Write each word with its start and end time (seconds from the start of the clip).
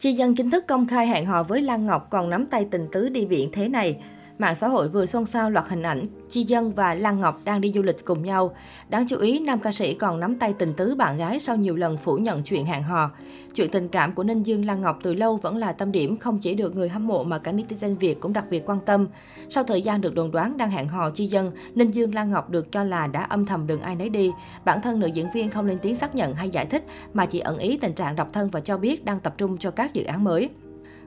Chi 0.00 0.12
Dân 0.12 0.34
chính 0.34 0.50
thức 0.50 0.66
công 0.66 0.86
khai 0.86 1.06
hẹn 1.06 1.26
hò 1.26 1.42
với 1.42 1.62
Lan 1.62 1.84
Ngọc 1.84 2.06
còn 2.10 2.30
nắm 2.30 2.46
tay 2.46 2.66
tình 2.70 2.88
tứ 2.92 3.08
đi 3.08 3.26
biển 3.26 3.50
thế 3.52 3.68
này. 3.68 4.00
Mạng 4.38 4.54
xã 4.54 4.68
hội 4.68 4.88
vừa 4.88 5.06
xôn 5.06 5.26
xao 5.26 5.50
loạt 5.50 5.68
hình 5.68 5.82
ảnh 5.82 6.06
Chi 6.30 6.44
Dân 6.44 6.72
và 6.72 6.94
Lan 6.94 7.18
Ngọc 7.18 7.40
đang 7.44 7.60
đi 7.60 7.72
du 7.74 7.82
lịch 7.82 8.04
cùng 8.04 8.22
nhau. 8.22 8.54
Đáng 8.88 9.06
chú 9.08 9.18
ý, 9.18 9.38
nam 9.38 9.58
ca 9.58 9.72
sĩ 9.72 9.94
còn 9.94 10.20
nắm 10.20 10.38
tay 10.38 10.54
tình 10.58 10.74
tứ 10.74 10.94
bạn 10.94 11.18
gái 11.18 11.40
sau 11.40 11.56
nhiều 11.56 11.76
lần 11.76 11.96
phủ 11.96 12.16
nhận 12.16 12.42
chuyện 12.42 12.66
hẹn 12.66 12.82
hò. 12.82 13.10
Chuyện 13.54 13.70
tình 13.70 13.88
cảm 13.88 14.14
của 14.14 14.24
Ninh 14.24 14.42
Dương 14.42 14.64
Lan 14.64 14.80
Ngọc 14.80 14.98
từ 15.02 15.14
lâu 15.14 15.36
vẫn 15.36 15.56
là 15.56 15.72
tâm 15.72 15.92
điểm 15.92 16.16
không 16.16 16.38
chỉ 16.38 16.54
được 16.54 16.76
người 16.76 16.88
hâm 16.88 17.06
mộ 17.06 17.24
mà 17.24 17.38
cả 17.38 17.52
netizen 17.52 17.94
Việt 17.94 18.20
cũng 18.20 18.32
đặc 18.32 18.44
biệt 18.50 18.62
quan 18.66 18.78
tâm. 18.86 19.06
Sau 19.48 19.64
thời 19.64 19.82
gian 19.82 20.00
được 20.00 20.14
đồn 20.14 20.30
đoán 20.30 20.56
đang 20.56 20.70
hẹn 20.70 20.88
hò 20.88 21.10
Chi 21.10 21.26
Dân, 21.26 21.50
Ninh 21.74 21.90
Dương 21.90 22.14
Lan 22.14 22.30
Ngọc 22.30 22.50
được 22.50 22.72
cho 22.72 22.84
là 22.84 23.06
đã 23.06 23.22
âm 23.22 23.46
thầm 23.46 23.66
đường 23.66 23.80
ai 23.80 23.96
nấy 23.96 24.08
đi. 24.08 24.30
Bản 24.64 24.82
thân 24.82 25.00
nữ 25.00 25.06
diễn 25.06 25.26
viên 25.34 25.50
không 25.50 25.66
lên 25.66 25.78
tiếng 25.82 25.94
xác 25.94 26.14
nhận 26.14 26.34
hay 26.34 26.50
giải 26.50 26.66
thích 26.66 26.84
mà 27.14 27.26
chỉ 27.26 27.38
ẩn 27.38 27.58
ý 27.58 27.76
tình 27.76 27.92
trạng 27.92 28.16
độc 28.16 28.32
thân 28.32 28.50
và 28.50 28.60
cho 28.60 28.78
biết 28.78 29.04
đang 29.04 29.20
tập 29.20 29.34
trung 29.38 29.58
cho 29.58 29.70
các 29.70 29.94
dự 29.94 30.04
án 30.04 30.24
mới. 30.24 30.50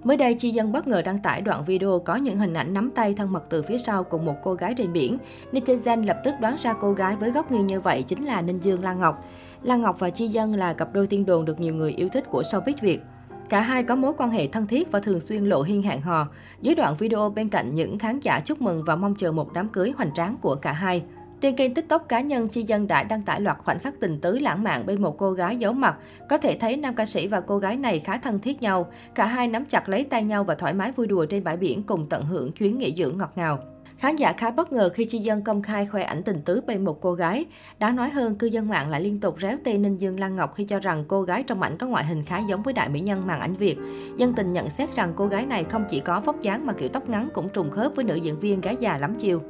Mới 0.03 0.17
đây, 0.17 0.33
Chi 0.33 0.49
Dân 0.49 0.71
bất 0.71 0.87
ngờ 0.87 1.01
đăng 1.01 1.17
tải 1.17 1.41
đoạn 1.41 1.65
video 1.65 2.01
có 2.05 2.15
những 2.15 2.37
hình 2.37 2.53
ảnh 2.53 2.73
nắm 2.73 2.91
tay 2.95 3.13
thân 3.13 3.31
mật 3.31 3.49
từ 3.49 3.61
phía 3.61 3.77
sau 3.77 4.03
cùng 4.03 4.25
một 4.25 4.35
cô 4.43 4.53
gái 4.53 4.73
trên 4.77 4.93
biển. 4.93 5.17
Netizen 5.51 6.05
lập 6.05 6.21
tức 6.23 6.35
đoán 6.39 6.55
ra 6.61 6.73
cô 6.73 6.93
gái 6.93 7.15
với 7.15 7.31
góc 7.31 7.51
nghiêng 7.51 7.67
như 7.67 7.81
vậy 7.81 8.03
chính 8.03 8.25
là 8.25 8.41
Ninh 8.41 8.59
Dương 8.59 8.83
Lan 8.83 8.99
Ngọc. 8.99 9.25
Lan 9.63 9.81
Ngọc 9.81 9.99
và 9.99 10.09
Chi 10.09 10.27
Dân 10.27 10.53
là 10.53 10.73
cặp 10.73 10.93
đôi 10.93 11.07
tiên 11.07 11.25
đồn 11.25 11.45
được 11.45 11.59
nhiều 11.59 11.75
người 11.75 11.91
yêu 11.91 12.09
thích 12.09 12.29
của 12.29 12.41
showbiz 12.41 12.73
Việt. 12.81 13.01
Cả 13.49 13.61
hai 13.61 13.83
có 13.83 13.95
mối 13.95 14.13
quan 14.17 14.31
hệ 14.31 14.47
thân 14.47 14.67
thiết 14.67 14.91
và 14.91 14.99
thường 14.99 15.19
xuyên 15.19 15.45
lộ 15.45 15.61
hiên 15.61 15.81
hẹn 15.81 16.01
hò. 16.01 16.27
Dưới 16.61 16.75
đoạn 16.75 16.95
video 16.99 17.29
bên 17.29 17.49
cạnh 17.49 17.73
những 17.73 17.99
khán 17.99 18.19
giả 18.19 18.39
chúc 18.45 18.61
mừng 18.61 18.83
và 18.83 18.95
mong 18.95 19.15
chờ 19.15 19.31
một 19.31 19.53
đám 19.53 19.69
cưới 19.69 19.93
hoành 19.97 20.13
tráng 20.13 20.37
của 20.41 20.55
cả 20.55 20.71
hai. 20.71 21.03
Trên 21.41 21.55
kênh 21.55 21.73
TikTok 21.73 22.09
cá 22.09 22.21
nhân, 22.21 22.47
Chi 22.47 22.63
Dân 22.63 22.87
đã 22.87 23.03
đăng 23.03 23.21
tải 23.21 23.41
loạt 23.41 23.57
khoảnh 23.57 23.79
khắc 23.79 23.99
tình 23.99 24.19
tứ 24.21 24.39
lãng 24.39 24.63
mạn 24.63 24.85
bên 24.85 25.01
một 25.01 25.17
cô 25.17 25.31
gái 25.31 25.57
giấu 25.57 25.73
mặt. 25.73 25.97
Có 26.29 26.37
thể 26.37 26.57
thấy 26.57 26.77
nam 26.77 26.95
ca 26.95 27.05
sĩ 27.05 27.27
và 27.27 27.41
cô 27.41 27.57
gái 27.57 27.77
này 27.77 27.99
khá 27.99 28.17
thân 28.17 28.39
thiết 28.39 28.61
nhau. 28.61 28.91
Cả 29.15 29.25
hai 29.25 29.47
nắm 29.47 29.65
chặt 29.65 29.89
lấy 29.89 30.03
tay 30.03 30.23
nhau 30.23 30.43
và 30.43 30.55
thoải 30.55 30.73
mái 30.73 30.91
vui 30.91 31.07
đùa 31.07 31.25
trên 31.25 31.43
bãi 31.43 31.57
biển 31.57 31.83
cùng 31.83 32.09
tận 32.09 32.25
hưởng 32.25 32.51
chuyến 32.51 32.77
nghỉ 32.77 32.93
dưỡng 32.95 33.17
ngọt 33.17 33.31
ngào. 33.35 33.59
Khán 33.97 34.15
giả 34.15 34.33
khá 34.33 34.51
bất 34.51 34.71
ngờ 34.71 34.89
khi 34.93 35.05
Chi 35.05 35.17
Dân 35.17 35.41
công 35.41 35.61
khai 35.61 35.85
khoe 35.85 36.03
ảnh 36.03 36.23
tình 36.23 36.41
tứ 36.41 36.61
bên 36.67 36.85
một 36.85 37.01
cô 37.01 37.13
gái. 37.13 37.45
Đáng 37.79 37.95
nói 37.95 38.09
hơn, 38.09 38.35
cư 38.35 38.47
dân 38.47 38.69
mạng 38.69 38.89
lại 38.89 39.01
liên 39.01 39.19
tục 39.19 39.35
réo 39.41 39.57
tên 39.63 39.81
Ninh 39.81 39.97
Dương 39.97 40.19
Lan 40.19 40.35
Ngọc 40.35 40.55
khi 40.55 40.63
cho 40.63 40.79
rằng 40.79 41.05
cô 41.07 41.21
gái 41.21 41.43
trong 41.43 41.61
ảnh 41.61 41.77
có 41.77 41.87
ngoại 41.87 42.05
hình 42.05 42.23
khá 42.23 42.39
giống 42.39 42.63
với 42.63 42.73
đại 42.73 42.89
mỹ 42.89 42.99
nhân 42.99 43.27
màn 43.27 43.39
ảnh 43.39 43.55
Việt. 43.55 43.77
Dân 44.17 44.33
tình 44.33 44.51
nhận 44.51 44.69
xét 44.69 44.95
rằng 44.95 45.13
cô 45.15 45.27
gái 45.27 45.45
này 45.45 45.63
không 45.63 45.85
chỉ 45.89 45.99
có 45.99 46.19
vóc 46.19 46.41
dáng 46.41 46.65
mà 46.65 46.73
kiểu 46.73 46.89
tóc 46.89 47.09
ngắn 47.09 47.29
cũng 47.33 47.49
trùng 47.49 47.71
khớp 47.71 47.95
với 47.95 48.05
nữ 48.05 48.15
diễn 48.15 48.39
viên 48.39 48.61
gái 48.61 48.75
già 48.79 48.97
lắm 48.97 49.15
chiêu. 49.15 49.41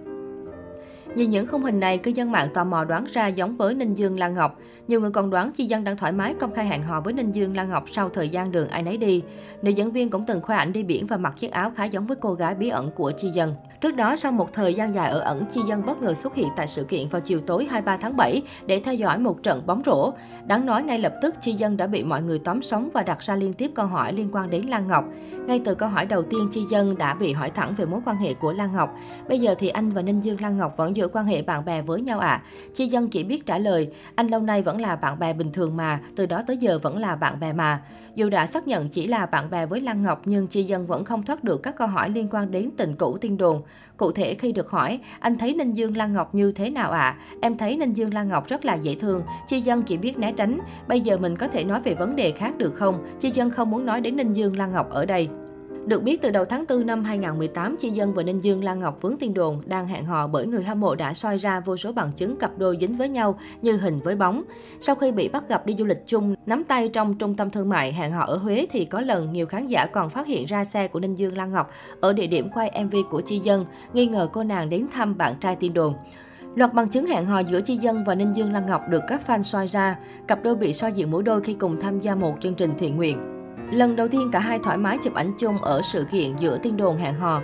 Nhìn 1.16 1.30
những 1.30 1.48
khung 1.48 1.64
hình 1.64 1.80
này, 1.80 1.98
cư 1.98 2.12
dân 2.12 2.32
mạng 2.32 2.48
tò 2.54 2.64
mò 2.64 2.84
đoán 2.84 3.06
ra 3.14 3.28
giống 3.28 3.56
với 3.56 3.74
Ninh 3.74 3.94
Dương 3.94 4.20
Lan 4.20 4.34
Ngọc. 4.34 4.60
Nhiều 4.88 5.02
người 5.02 5.12
còn 5.12 5.30
đoán 5.30 5.52
Chi 5.52 5.66
Dân 5.66 5.84
đang 5.84 5.98
thoải 5.98 6.12
mái 6.12 6.34
công 6.40 6.54
khai 6.54 6.66
hẹn 6.66 6.84
hò 6.84 7.02
với 7.02 7.14
Ninh 7.14 7.32
Dương 7.32 7.56
Lan 7.56 7.70
Ngọc 7.70 7.84
sau 7.92 8.10
thời 8.10 8.30
gian 8.30 8.52
đường 8.52 8.68
ai 8.68 8.84
nấy 8.84 8.98
đi. 8.98 9.22
Nữ 9.62 9.72
diễn 9.72 9.92
viên 9.92 10.10
cũng 10.10 10.26
từng 10.26 10.42
khoe 10.42 10.56
ảnh 10.56 10.74
đi 10.74 10.84
biển 10.84 11.08
và 11.08 11.18
mặc 11.18 11.34
chiếc 11.38 11.52
áo 11.52 11.72
khá 11.76 11.86
giống 11.86 12.08
với 12.08 12.18
cô 12.22 12.34
gái 12.34 12.56
bí 12.56 12.70
ẩn 12.70 12.92
của 12.92 13.12
Chi 13.12 13.30
Dân. 13.30 13.54
Trước 13.82 13.96
đó, 13.96 14.16
sau 14.16 14.32
một 14.32 14.54
thời 14.54 14.74
gian 14.74 14.94
dài 14.94 15.10
ở 15.10 15.20
ẩn, 15.20 15.46
Chi 15.54 15.62
Dân 15.68 15.86
bất 15.86 16.02
ngờ 16.02 16.14
xuất 16.14 16.36
hiện 16.36 16.48
tại 16.56 16.68
sự 16.68 16.84
kiện 16.84 17.10
vào 17.10 17.22
chiều 17.22 17.42
tối 17.42 17.66
23 17.66 17.98
tháng 17.98 18.18
7 18.18 18.42
để 18.66 18.82
theo 18.86 18.94
dõi 18.94 19.20
một 19.20 19.44
trận 19.44 19.66
bóng 19.66 19.82
rổ. 19.86 20.14
Đáng 20.46 20.66
nói 20.66 20.84
ngay 20.84 21.00
lập 21.00 21.14
tức, 21.22 21.36
Chi 21.42 21.54
Dân 21.54 21.78
đã 21.78 21.88
bị 21.88 22.04
mọi 22.04 22.22
người 22.22 22.40
tóm 22.40 22.62
sống 22.62 22.90
và 22.94 23.04
đặt 23.04 23.20
ra 23.20 23.36
liên 23.36 23.54
tiếp 23.54 23.72
câu 23.76 23.86
hỏi 23.86 24.14
liên 24.14 24.30
quan 24.32 24.50
đến 24.50 24.66
Lan 24.66 24.88
Ngọc. 24.88 25.06
Ngay 25.48 25.62
từ 25.66 25.76
câu 25.76 25.90
hỏi 25.90 26.06
đầu 26.06 26.22
tiên, 26.24 26.50
Chi 26.52 26.66
Dân 26.70 26.98
đã 26.98 27.14
bị 27.14 27.34
hỏi 27.34 27.50
thẳng 27.50 27.74
về 27.78 27.86
mối 27.86 28.02
quan 28.06 28.18
hệ 28.18 28.34
của 28.34 28.54
Lan 28.54 28.72
Ngọc. 28.74 28.96
Bây 29.30 29.40
giờ 29.40 29.56
thì 29.60 29.70
anh 29.70 29.90
và 29.90 30.02
Ninh 30.02 30.22
Dương 30.22 30.42
Lan 30.42 30.58
Ngọc 30.58 30.78
vẫn 30.78 30.96
giữ 31.02 31.08
quan 31.08 31.26
hệ 31.26 31.42
bạn 31.42 31.66
bè 31.66 31.82
với 31.82 32.02
nhau 32.02 32.20
ạ. 32.20 32.28
À. 32.28 32.44
Chi 32.76 32.88
Dân 32.88 33.10
chỉ 33.10 33.24
biết 33.24 33.46
trả 33.46 33.58
lời, 33.58 33.90
anh 34.16 34.28
lâu 34.28 34.42
nay 34.42 34.62
vẫn 34.62 34.82
là 34.82 34.96
bạn 34.96 35.20
bè 35.20 35.34
bình 35.34 35.52
thường 35.52 35.78
mà, 35.78 36.00
từ 36.16 36.26
đó 36.26 36.42
tới 36.48 36.58
giờ 36.58 36.80
vẫn 36.82 36.98
là 36.98 37.16
bạn 37.16 37.40
bè 37.40 37.54
mà. 37.54 37.82
Dù 38.16 38.30
đã 38.30 38.46
xác 38.46 38.68
nhận 38.68 38.90
chỉ 38.90 39.08
là 39.08 39.26
bạn 39.26 39.50
bè 39.50 39.66
với 39.66 39.80
Lan 39.80 40.02
Ngọc 40.02 40.22
nhưng 40.26 40.48
Chi 40.48 40.64
Dân 40.64 40.88
vẫn 40.88 41.06
không 41.06 41.24
thoát 41.24 41.44
được 41.44 41.64
các 41.64 41.76
câu 41.76 41.88
hỏi 41.88 42.10
liên 42.10 42.28
quan 42.32 42.52
đến 42.52 42.70
tình 42.78 42.94
cũ 42.94 43.18
tiên 43.22 43.38
đồn. 43.38 43.62
Cụ 43.98 44.12
thể 44.12 44.34
khi 44.34 44.52
được 44.52 44.70
hỏi, 44.70 45.00
anh 45.20 45.38
thấy 45.38 45.54
Ninh 45.54 45.74
Dương 45.74 45.98
Lan 45.98 46.14
Ngọc 46.14 46.36
như 46.36 46.52
thế 46.52 46.70
nào 46.70 46.92
ạ? 46.92 47.00
À? 47.00 47.18
Em 47.42 47.58
thấy 47.58 47.78
Ninh 47.78 47.94
Dương 47.94 48.14
Lan 48.14 48.28
Ngọc 48.28 48.48
rất 48.48 48.66
là 48.66 48.76
dễ 48.76 48.96
thương, 48.96 49.24
Chi 49.48 49.62
Dân 49.62 49.82
chỉ 49.82 49.98
biết 49.98 50.18
né 50.18 50.34
tránh. 50.38 50.60
Bây 50.88 51.02
giờ 51.02 51.18
mình 51.18 51.36
có 51.36 51.48
thể 51.48 51.64
nói 51.64 51.82
về 51.82 51.94
vấn 51.94 52.16
đề 52.16 52.32
khác 52.32 52.58
được 52.58 52.76
không? 52.76 53.06
Chi 53.20 53.30
Dân 53.30 53.50
không 53.50 53.72
muốn 53.72 53.86
nói 53.86 54.02
đến 54.02 54.16
Ninh 54.16 54.34
Dương 54.34 54.58
Lan 54.58 54.72
Ngọc 54.72 54.90
ở 54.90 55.06
đây. 55.06 55.30
Được 55.86 56.04
biết, 56.04 56.22
từ 56.22 56.32
đầu 56.32 56.46
tháng 56.46 56.66
4 56.70 56.86
năm 56.86 57.04
2018, 57.04 57.78
Chi 57.78 57.90
Dân 57.90 58.14
và 58.14 58.24
Ninh 58.24 58.44
Dương 58.44 58.64
Lan 58.64 58.80
Ngọc 58.80 59.02
vướng 59.02 59.18
tin 59.18 59.34
đồn 59.34 59.62
đang 59.66 59.88
hẹn 59.88 60.06
hò 60.06 60.28
bởi 60.28 60.46
người 60.46 60.64
hâm 60.64 60.80
mộ 60.80 60.96
đã 60.96 61.14
soi 61.14 61.38
ra 61.38 61.60
vô 61.60 61.78
số 61.78 61.92
bằng 61.92 62.12
chứng 62.12 62.38
cặp 62.38 62.58
đôi 62.58 62.78
dính 62.82 62.94
với 62.94 63.10
nhau 63.10 63.40
như 63.62 63.78
hình 63.78 64.00
với 64.00 64.16
bóng. 64.16 64.44
Sau 64.80 64.96
khi 64.96 65.12
bị 65.12 65.30
bắt 65.30 65.50
gặp 65.50 65.66
đi 65.66 65.76
du 65.78 65.86
lịch 65.86 66.04
chung, 66.06 66.36
nắm 66.46 66.64
tay 66.64 66.90
trong 66.90 67.18
trung 67.18 67.36
tâm 67.36 67.50
thương 67.50 67.70
mại 67.70 67.94
hẹn 67.94 68.12
hò 68.12 68.26
ở 68.26 68.38
Huế 68.38 68.68
thì 68.72 68.86
có 68.86 69.02
lần 69.02 69.34
nhiều 69.34 69.46
khán 69.46 69.68
giả 69.68 69.86
còn 69.86 70.10
phát 70.10 70.28
hiện 70.28 70.46
ra 70.46 70.66
xe 70.66 70.88
của 70.88 71.00
Ninh 71.00 71.16
Dương 71.16 71.38
Lan 71.38 71.52
Ngọc 71.52 71.72
ở 72.02 72.14
địa 72.14 72.28
điểm 72.28 72.50
quay 72.54 72.84
MV 72.86 72.96
của 73.10 73.22
Chi 73.22 73.40
Dân, 73.40 73.66
nghi 73.94 74.06
ngờ 74.08 74.28
cô 74.34 74.44
nàng 74.44 74.70
đến 74.70 74.88
thăm 74.94 75.18
bạn 75.18 75.34
trai 75.40 75.56
tin 75.56 75.74
đồn. 75.74 75.94
Loạt 76.56 76.74
bằng 76.74 76.90
chứng 76.90 77.06
hẹn 77.06 77.26
hò 77.26 77.40
giữa 77.40 77.62
Chi 77.62 77.78
Dân 77.78 78.04
và 78.04 78.16
Ninh 78.16 78.34
Dương 78.36 78.54
Lan 78.54 78.66
Ngọc 78.66 78.82
được 78.90 79.02
các 79.08 79.22
fan 79.28 79.42
soi 79.42 79.68
ra. 79.68 79.98
Cặp 80.28 80.44
đôi 80.44 80.56
bị 80.56 80.74
soi 80.74 80.94
diện 80.94 81.12
mũi 81.12 81.24
đôi 81.24 81.42
khi 81.42 81.54
cùng 81.54 81.82
tham 81.82 82.00
gia 82.00 82.16
một 82.16 82.36
chương 82.42 82.56
trình 82.56 82.72
thiện 82.80 82.96
nguyện. 82.96 83.41
Lần 83.72 83.96
đầu 83.96 84.08
tiên 84.08 84.30
cả 84.32 84.40
hai 84.40 84.60
thoải 84.60 84.78
mái 84.78 84.98
chụp 85.04 85.14
ảnh 85.14 85.34
chung 85.38 85.58
ở 85.58 85.82
sự 85.84 86.06
kiện 86.12 86.36
giữa 86.36 86.58
tiên 86.58 86.78
đồn 86.78 86.98
hẹn 86.98 87.16
hò. 87.16 87.42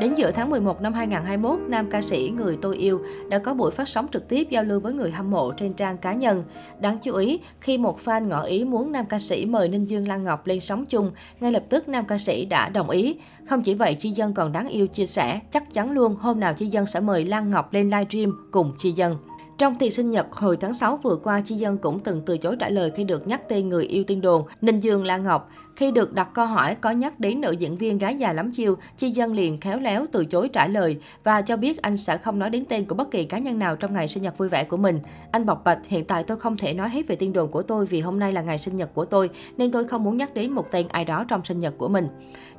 Đến 0.00 0.14
giữa 0.14 0.30
tháng 0.30 0.50
11 0.50 0.82
năm 0.82 0.92
2021, 0.92 1.58
nam 1.68 1.90
ca 1.90 2.02
sĩ 2.02 2.32
Người 2.36 2.58
Tôi 2.62 2.76
Yêu 2.76 3.00
đã 3.28 3.38
có 3.38 3.54
buổi 3.54 3.70
phát 3.70 3.88
sóng 3.88 4.06
trực 4.12 4.28
tiếp 4.28 4.46
giao 4.50 4.64
lưu 4.64 4.80
với 4.80 4.92
người 4.92 5.10
hâm 5.10 5.30
mộ 5.30 5.52
trên 5.52 5.74
trang 5.74 5.98
cá 5.98 6.12
nhân. 6.12 6.44
Đáng 6.80 6.98
chú 7.02 7.14
ý, 7.14 7.40
khi 7.60 7.78
một 7.78 7.98
fan 8.04 8.28
ngỏ 8.28 8.42
ý 8.42 8.64
muốn 8.64 8.92
nam 8.92 9.06
ca 9.06 9.18
sĩ 9.18 9.46
mời 9.46 9.68
Ninh 9.68 9.84
Dương 9.84 10.08
Lan 10.08 10.24
Ngọc 10.24 10.46
lên 10.46 10.60
sóng 10.60 10.84
chung, 10.86 11.10
ngay 11.40 11.52
lập 11.52 11.64
tức 11.68 11.88
nam 11.88 12.04
ca 12.06 12.18
sĩ 12.18 12.44
đã 12.44 12.68
đồng 12.68 12.90
ý. 12.90 13.16
Không 13.48 13.62
chỉ 13.62 13.74
vậy, 13.74 13.94
Chi 13.94 14.10
Dân 14.10 14.34
còn 14.34 14.52
đáng 14.52 14.68
yêu 14.68 14.86
chia 14.86 15.06
sẻ, 15.06 15.40
chắc 15.50 15.74
chắn 15.74 15.90
luôn 15.90 16.14
hôm 16.14 16.40
nào 16.40 16.54
Chi 16.54 16.66
Dân 16.66 16.86
sẽ 16.86 17.00
mời 17.00 17.24
Lan 17.24 17.48
Ngọc 17.48 17.72
lên 17.72 17.90
livestream 17.90 18.48
cùng 18.50 18.72
Chi 18.78 18.92
Dân. 18.92 19.16
Trong 19.60 19.74
tiệc 19.74 19.92
sinh 19.92 20.10
nhật 20.10 20.32
hồi 20.32 20.56
tháng 20.56 20.74
6 20.74 20.96
vừa 20.96 21.16
qua, 21.16 21.40
Chi 21.40 21.54
Dân 21.54 21.78
cũng 21.78 22.00
từng 22.00 22.22
từ 22.26 22.38
chối 22.38 22.56
trả 22.60 22.68
lời 22.68 22.92
khi 22.96 23.04
được 23.04 23.26
nhắc 23.26 23.48
tên 23.48 23.68
người 23.68 23.84
yêu 23.84 24.04
tiên 24.04 24.20
đồn, 24.20 24.44
Ninh 24.60 24.80
Dương 24.80 25.04
Lan 25.04 25.22
Ngọc. 25.22 25.50
Khi 25.76 25.90
được 25.90 26.12
đặt 26.12 26.30
câu 26.34 26.46
hỏi 26.46 26.74
có 26.74 26.90
nhắc 26.90 27.20
đến 27.20 27.40
nữ 27.40 27.52
diễn 27.52 27.76
viên 27.76 27.98
gái 27.98 28.16
già 28.16 28.32
lắm 28.32 28.52
chiêu, 28.52 28.76
Chi 28.96 29.10
Dân 29.10 29.32
liền 29.32 29.60
khéo 29.60 29.78
léo 29.78 30.06
từ 30.12 30.24
chối 30.24 30.48
trả 30.52 30.66
lời 30.66 30.98
và 31.24 31.42
cho 31.42 31.56
biết 31.56 31.82
anh 31.82 31.96
sẽ 31.96 32.16
không 32.16 32.38
nói 32.38 32.50
đến 32.50 32.64
tên 32.68 32.84
của 32.84 32.94
bất 32.94 33.10
kỳ 33.10 33.24
cá 33.24 33.38
nhân 33.38 33.58
nào 33.58 33.76
trong 33.76 33.92
ngày 33.92 34.08
sinh 34.08 34.22
nhật 34.22 34.38
vui 34.38 34.48
vẻ 34.48 34.64
của 34.64 34.76
mình. 34.76 35.00
Anh 35.30 35.46
bộc 35.46 35.64
bạch, 35.64 35.78
hiện 35.86 36.04
tại 36.04 36.24
tôi 36.24 36.36
không 36.36 36.56
thể 36.56 36.74
nói 36.74 36.88
hết 36.88 37.06
về 37.08 37.16
tiên 37.16 37.32
đồn 37.32 37.50
của 37.50 37.62
tôi 37.62 37.86
vì 37.86 38.00
hôm 38.00 38.18
nay 38.18 38.32
là 38.32 38.42
ngày 38.42 38.58
sinh 38.58 38.76
nhật 38.76 38.94
của 38.94 39.04
tôi, 39.04 39.30
nên 39.56 39.72
tôi 39.72 39.84
không 39.84 40.04
muốn 40.04 40.16
nhắc 40.16 40.34
đến 40.34 40.50
một 40.52 40.70
tên 40.70 40.86
ai 40.88 41.04
đó 41.04 41.24
trong 41.28 41.44
sinh 41.44 41.58
nhật 41.58 41.74
của 41.78 41.88
mình. 41.88 42.06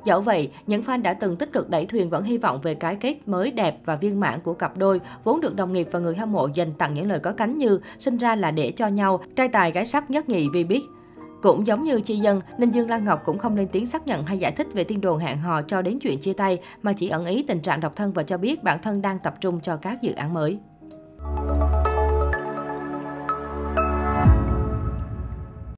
Dẫu 0.04 0.20
vậy, 0.20 0.50
những 0.66 0.82
fan 0.82 1.02
đã 1.02 1.14
từng 1.14 1.36
tích 1.36 1.52
cực 1.52 1.70
đẩy 1.70 1.86
thuyền 1.86 2.10
vẫn 2.10 2.24
hy 2.24 2.38
vọng 2.38 2.60
về 2.62 2.74
cái 2.74 2.96
kết 2.96 3.16
mới 3.26 3.50
đẹp 3.50 3.78
và 3.84 3.96
viên 3.96 4.20
mãn 4.20 4.40
của 4.40 4.54
cặp 4.54 4.76
đôi, 4.76 5.00
vốn 5.24 5.40
được 5.40 5.56
đồng 5.56 5.72
nghiệp 5.72 5.88
và 5.90 5.98
người 5.98 6.16
hâm 6.16 6.32
mộ 6.32 6.48
dành 6.54 6.72
tặng 6.78 6.91
những 6.94 7.08
lời 7.08 7.18
có 7.18 7.32
cánh 7.32 7.58
như 7.58 7.80
sinh 7.98 8.16
ra 8.16 8.36
là 8.36 8.50
để 8.50 8.72
cho 8.76 8.86
nhau, 8.86 9.20
trai 9.36 9.48
tài 9.48 9.72
gái 9.72 9.86
sắc 9.86 10.10
nhất 10.10 10.28
nhì 10.28 10.48
vì 10.52 10.64
biết. 10.64 10.82
Cũng 11.42 11.66
giống 11.66 11.84
như 11.84 12.00
Chi 12.00 12.16
Dân, 12.16 12.40
Ninh 12.58 12.70
Dương 12.70 12.90
Lan 12.90 13.04
Ngọc 13.04 13.22
cũng 13.24 13.38
không 13.38 13.56
lên 13.56 13.68
tiếng 13.72 13.86
xác 13.86 14.06
nhận 14.06 14.26
hay 14.26 14.38
giải 14.38 14.52
thích 14.52 14.72
về 14.72 14.84
tin 14.84 15.00
đồn 15.00 15.18
hẹn 15.18 15.38
hò 15.38 15.62
cho 15.62 15.82
đến 15.82 15.98
chuyện 15.98 16.18
chia 16.18 16.32
tay, 16.32 16.58
mà 16.82 16.92
chỉ 16.92 17.08
ẩn 17.08 17.26
ý 17.26 17.42
tình 17.42 17.60
trạng 17.60 17.80
độc 17.80 17.96
thân 17.96 18.12
và 18.12 18.22
cho 18.22 18.38
biết 18.38 18.62
bản 18.62 18.78
thân 18.82 19.02
đang 19.02 19.18
tập 19.18 19.34
trung 19.40 19.60
cho 19.62 19.76
các 19.76 20.02
dự 20.02 20.12
án 20.12 20.34
mới. 20.34 20.58